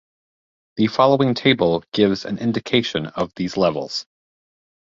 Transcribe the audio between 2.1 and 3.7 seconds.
an indication of these